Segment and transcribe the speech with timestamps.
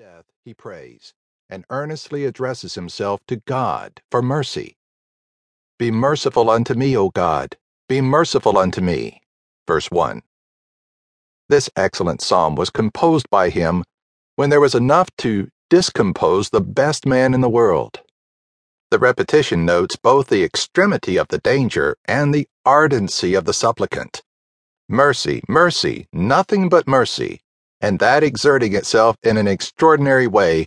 [0.00, 1.12] death, he prays
[1.50, 4.78] and earnestly addresses himself to God for mercy.
[5.78, 9.20] Be merciful unto me, O God, be merciful unto me.
[9.68, 10.22] Verse 1.
[11.50, 13.84] This excellent psalm was composed by him
[14.36, 18.00] when there was enough to discompose the best man in the world.
[18.90, 24.22] The repetition notes both the extremity of the danger and the ardency of the supplicant.
[24.88, 27.42] Mercy, mercy, nothing but mercy,
[27.80, 30.66] and that exerting itself in an extraordinary way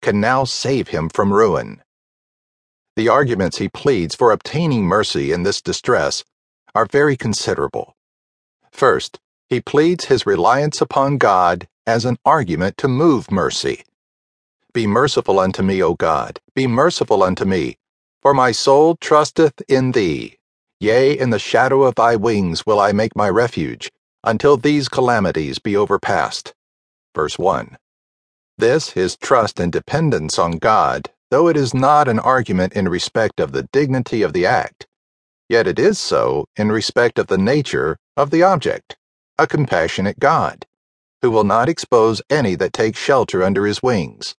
[0.00, 1.82] can now save him from ruin.
[2.96, 6.24] The arguments he pleads for obtaining mercy in this distress
[6.74, 7.94] are very considerable.
[8.70, 13.84] First, he pleads his reliance upon God as an argument to move mercy.
[14.72, 17.76] Be merciful unto me, O God, be merciful unto me,
[18.22, 20.38] for my soul trusteth in thee.
[20.80, 23.90] Yea, in the shadow of thy wings will I make my refuge,
[24.24, 26.54] until these calamities be overpast.
[27.14, 27.76] Verse 1.
[28.58, 33.40] This, his trust and dependence on God, though it is not an argument in respect
[33.40, 34.86] of the dignity of the act,
[35.48, 38.96] yet it is so in respect of the nature of the object,
[39.38, 40.66] a compassionate God,
[41.22, 44.34] who will not expose any that take shelter under his wings.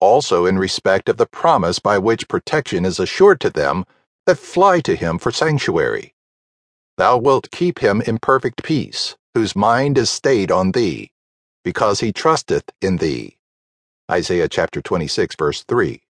[0.00, 3.84] Also in respect of the promise by which protection is assured to them
[4.26, 6.11] that fly to him for sanctuary.
[6.98, 11.12] Thou wilt keep him in perfect peace, whose mind is stayed on thee
[11.64, 13.38] because he trusteth in thee.
[14.10, 16.02] Isaiah chapter 26, verse 3.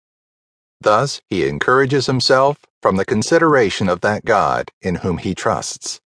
[0.80, 6.00] Thus he encourages himself from the consideration of that God in whom he trusts.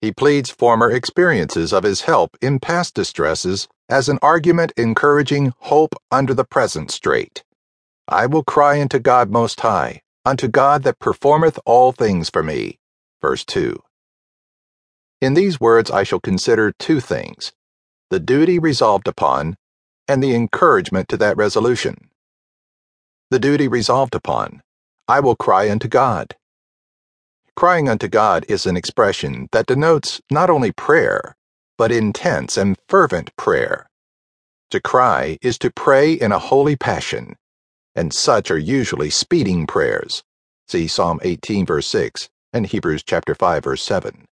[0.00, 5.94] He pleads former experiences of his help in past distresses as an argument encouraging hope
[6.10, 7.44] under the present strait.
[8.08, 12.78] I will cry unto God Most High, unto God that performeth all things for me.
[13.20, 13.80] Verse 2.
[15.20, 17.52] In these words I shall consider two things
[18.10, 19.56] the duty resolved upon,
[20.08, 22.10] and the encouragement to that resolution.
[23.30, 24.62] The duty resolved upon
[25.06, 26.36] I will cry unto God.
[27.54, 31.36] Crying unto God is an expression that denotes not only prayer,
[31.76, 33.88] but intense and fervent prayer.
[34.70, 37.36] To cry is to pray in a holy passion,
[37.94, 40.22] and such are usually speeding prayers.
[40.68, 44.26] See Psalm 18, verse 6, and Hebrews chapter 5, verse 7.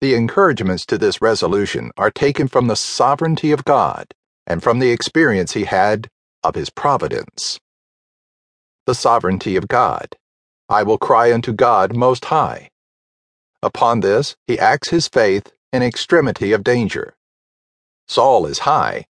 [0.00, 4.06] The encouragements to this resolution are taken from the sovereignty of God
[4.46, 6.08] and from the experience he had
[6.42, 7.60] of his providence.
[8.86, 10.16] The sovereignty of God.
[10.70, 12.70] I will cry unto God Most High.
[13.62, 17.14] Upon this, he acts his faith in extremity of danger.
[18.08, 19.04] Saul is high,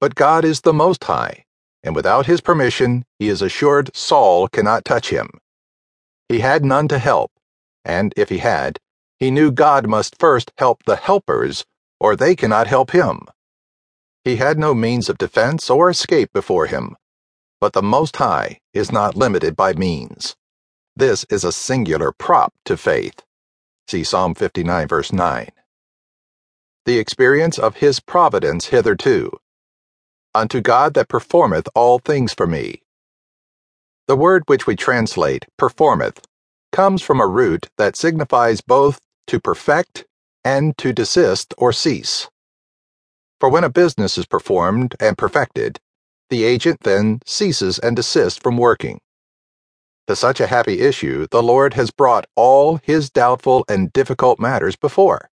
[0.00, 1.44] but God is the Most High,
[1.82, 5.28] and without his permission, he is assured Saul cannot touch him.
[6.30, 7.30] He had none to help,
[7.84, 8.78] and if he had,
[9.20, 11.64] he knew God must first help the helpers,
[12.00, 13.20] or they cannot help him.
[14.24, 16.96] He had no means of defense or escape before him,
[17.60, 20.34] but the Most High is not limited by means.
[20.96, 23.22] This is a singular prop to faith.
[23.88, 25.48] See Psalm 59, verse 9.
[26.86, 29.30] The experience of His providence hitherto.
[30.34, 32.82] Unto God that performeth all things for me.
[34.08, 36.20] The word which we translate performeth
[36.72, 40.04] comes from a root that signifies both to perfect,
[40.44, 42.28] and to desist or cease.
[43.38, 45.78] For when a business is performed and perfected,
[46.30, 48.98] the agent then ceases and desists from working.
[50.08, 54.74] To such a happy issue, the Lord has brought all his doubtful and difficult matters
[54.74, 55.30] before,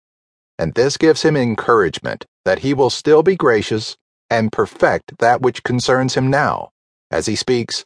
[0.57, 3.97] and this gives him encouragement that he will still be gracious
[4.31, 6.71] and perfect that which concerns him now,
[7.11, 7.85] as he speaks,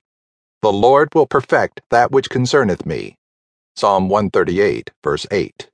[0.60, 3.16] The Lord will perfect that which concerneth me.
[3.74, 5.70] Psalm 138, verse 8.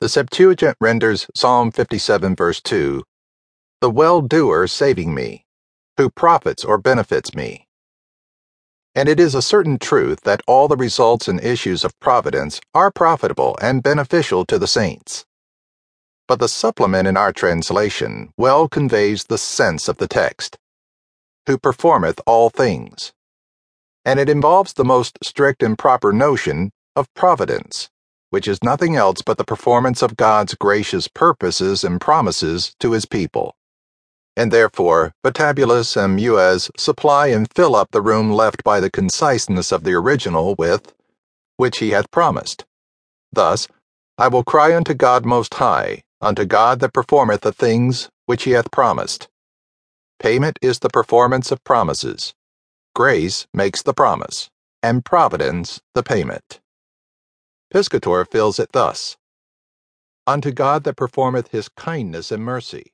[0.00, 3.04] The Septuagint renders Psalm 57, verse 2
[3.80, 5.46] The well doer saving me,
[5.96, 7.68] who profits or benefits me.
[8.94, 12.90] And it is a certain truth that all the results and issues of providence are
[12.90, 15.24] profitable and beneficial to the saints.
[16.26, 20.58] But the supplement in our translation well conveys the sense of the text
[21.46, 23.12] who performeth all things.
[24.04, 27.90] And it involves the most strict and proper notion of providence
[28.34, 33.06] which is nothing else but the performance of God's gracious purposes and promises to his
[33.06, 33.54] people.
[34.36, 39.70] And therefore, Vatablus and Muis supply and fill up the room left by the conciseness
[39.70, 40.92] of the original with,
[41.58, 42.64] which he hath promised.
[43.32, 43.68] Thus,
[44.18, 48.50] I will cry unto God Most High, unto God that performeth the things which he
[48.50, 49.28] hath promised.
[50.18, 52.34] Payment is the performance of promises.
[52.96, 54.50] Grace makes the promise,
[54.82, 56.58] and providence the payment.
[57.74, 59.16] Piscator fills it thus
[60.28, 62.92] Unto God that performeth his kindness and mercy.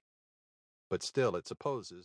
[0.88, 1.90] But still it supposes